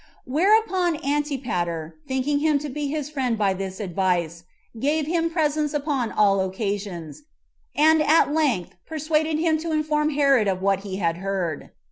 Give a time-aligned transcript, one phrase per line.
[0.25, 4.45] Whereupon Antipater, thinking him to be his friend by this advice,
[4.79, 7.21] gave him presents upon all occasions,
[7.75, 11.69] and at length persuaded him to inform Herod of what he had heard.